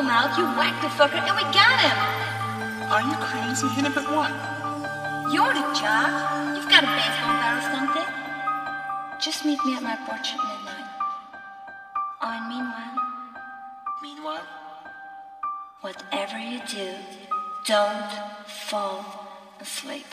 Come 0.00 0.08
out, 0.08 0.38
you 0.38 0.44
whacked 0.56 0.80
the 0.80 0.88
fucker, 0.88 1.20
and 1.28 1.36
we 1.36 1.42
got 1.52 1.76
him. 1.84 1.98
Are 2.88 3.02
you 3.02 3.14
crazy? 3.20 3.68
Hit 3.76 3.84
him 3.84 3.92
at 3.92 4.08
what? 4.16 4.32
You're 5.30 5.52
the 5.52 5.66
jock. 5.76 6.56
You've 6.56 6.70
got 6.72 6.84
a 6.84 6.90
baseball 6.96 7.36
bat 7.36 7.60
or 7.60 7.64
something. 7.76 8.10
Just 9.20 9.44
meet 9.44 9.62
me 9.66 9.74
at 9.76 9.82
my 9.82 9.96
porch 10.06 10.32
at 10.32 10.40
midnight. 10.48 10.88
Oh, 12.22 12.32
and 12.32 12.48
meanwhile, 12.48 12.96
Meanwhile? 14.02 14.46
whatever 15.82 16.38
you 16.38 16.62
do, 16.66 16.94
don't 17.66 18.10
fall 18.46 19.04
asleep. 19.60 20.06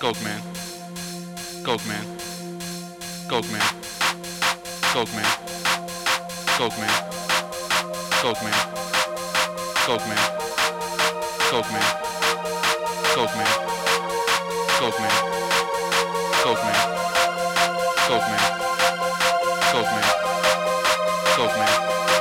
Coke 0.00 0.22
man. 0.22 0.40
Coke 1.64 1.86
man. 1.86 2.04
Coke 3.28 3.50
man. 3.52 3.62
Coke 4.92 5.12
man. 5.14 5.30
Coke 6.56 6.78
man. 6.78 6.90
Coke 8.20 8.42
man. 8.42 8.54
Coke 9.82 10.06
man. 10.06 10.26
Coke 21.36 22.15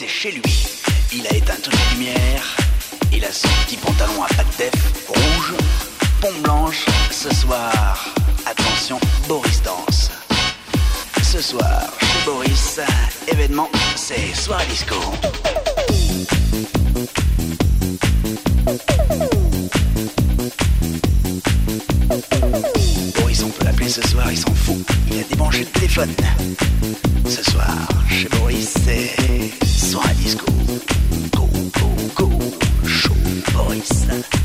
Boris 0.00 0.02
est 0.02 0.08
chez 0.08 0.32
lui. 0.32 0.66
Il 1.12 1.26
a 1.26 1.34
éteint 1.34 1.56
toutes 1.62 1.74
les 1.74 1.96
lumières. 1.96 2.56
Il 3.12 3.24
a 3.24 3.32
son 3.32 3.48
petit 3.64 3.76
pantalon 3.76 4.22
à 4.22 4.28
pattes 4.28 4.56
def 4.58 4.72
rouge, 5.08 5.54
pompe 6.20 6.42
blanche. 6.42 6.86
Ce 7.10 7.32
soir, 7.34 8.14
attention, 8.46 8.98
Boris 9.28 9.62
danse. 9.62 10.10
Ce 11.22 11.40
soir, 11.40 11.92
chez 12.00 12.24
Boris, 12.24 12.80
événement, 13.28 13.70
c'est 13.96 14.34
soir 14.34 14.60
disco. 14.68 14.96
Boris, 23.16 23.42
on 23.42 23.48
peut 23.48 23.64
l'appeler 23.64 23.88
ce 23.88 24.02
soir, 24.02 24.30
il 24.30 24.38
s'en 24.38 24.54
fout. 24.54 24.84
Il 25.10 25.20
a 25.20 25.22
débranché 25.24 25.60
le 25.60 25.66
téléphone. 25.66 26.14
Ce 27.28 27.42
soir, 27.50 27.88
chez 28.08 28.28
Boris, 28.28 28.68
c'est 28.84 29.69
soir 29.80 30.14
disco. 30.14 30.44
Go, 31.32 31.46
go, 31.78 32.28
go, 32.28 32.86
show 32.86 33.14
Boris. 33.52 34.39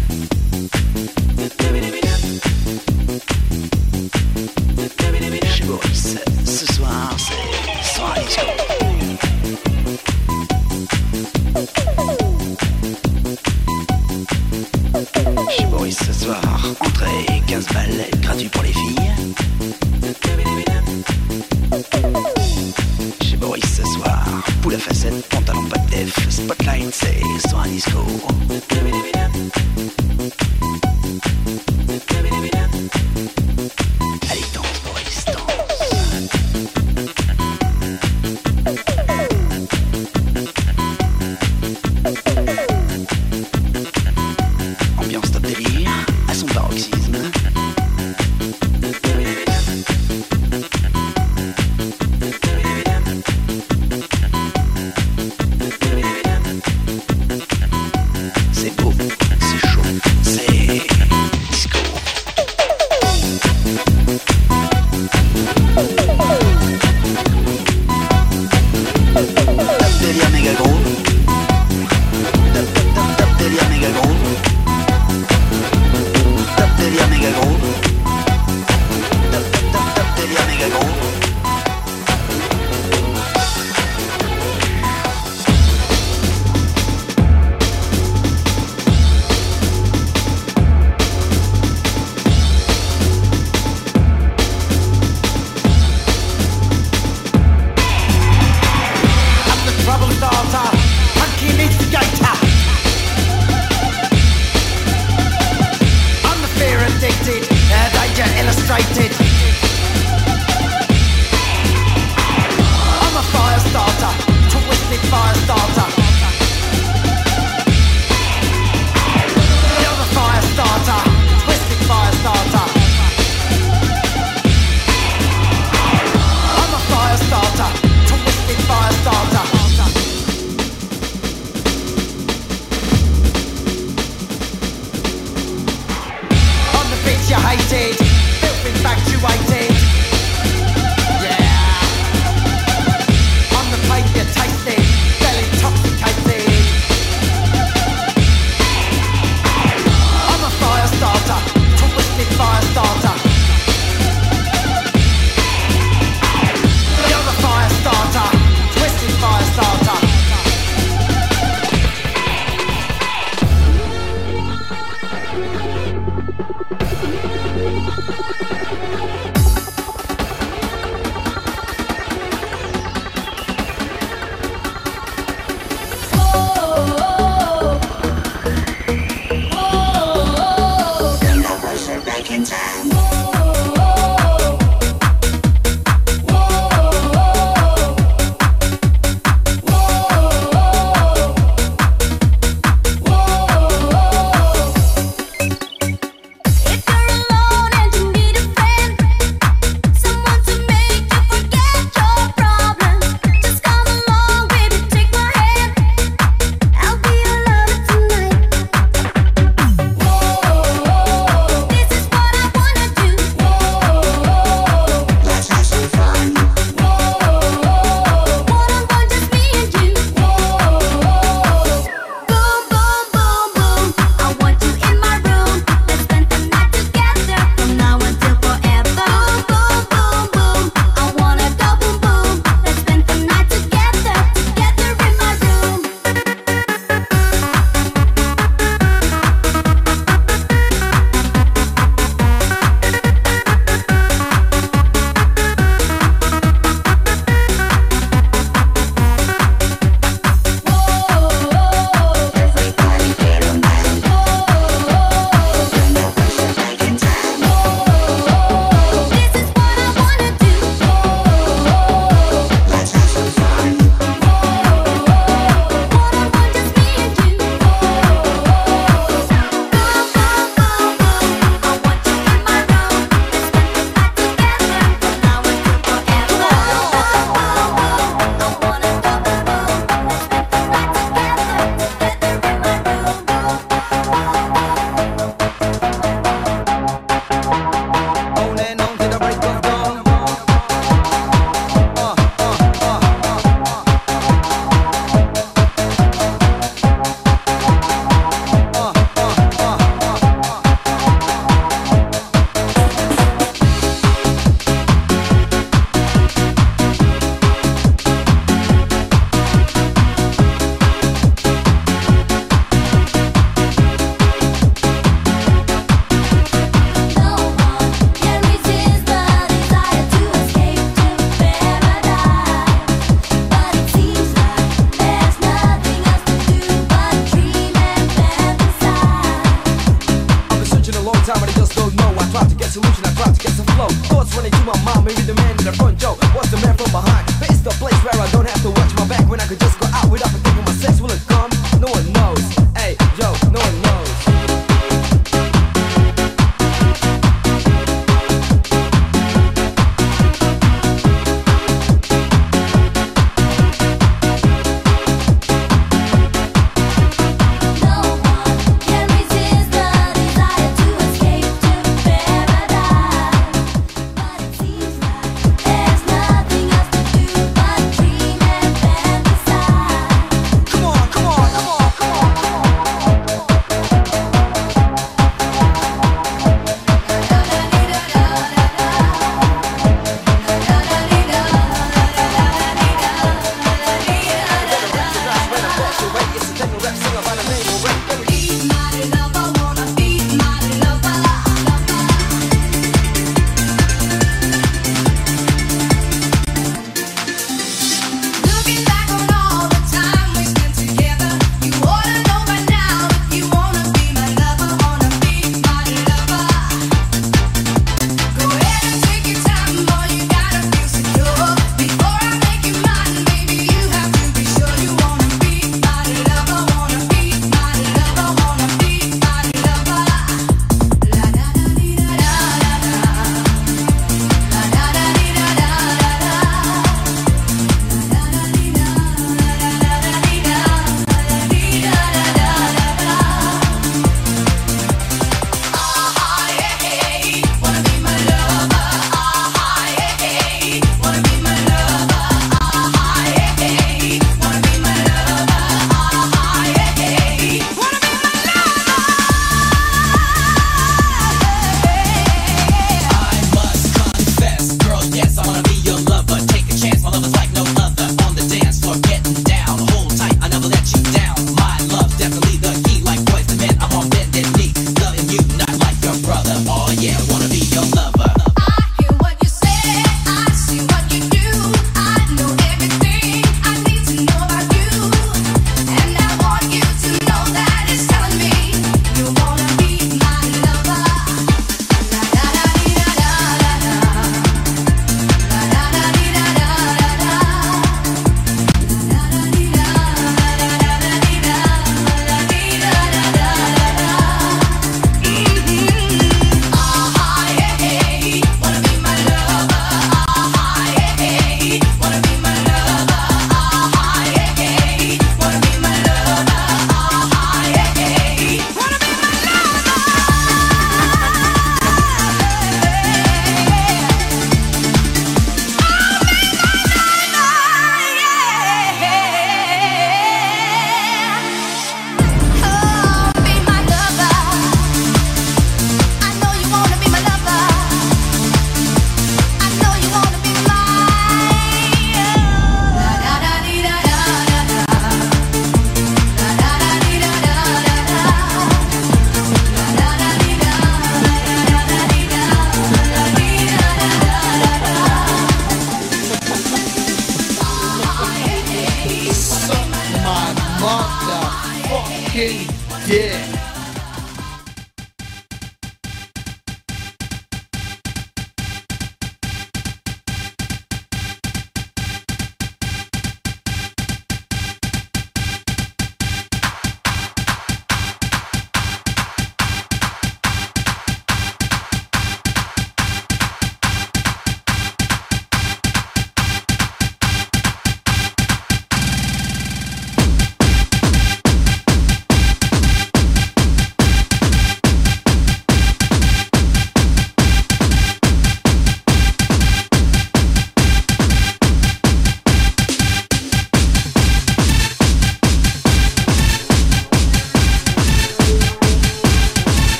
Running 334.35 334.51
I 334.53 334.57
you 334.59 334.65
my 334.65 334.77
mind, 334.83 335.05
maybe 335.05 335.21
the 335.21 335.33
man 335.33 335.51
in 335.51 335.63
the 335.63 335.71
front, 335.71 336.01
yo, 336.01 336.09
what's 336.35 336.51
the 336.51 336.57
man 336.57 336.75
from 336.75 336.91
behind? 336.91 337.34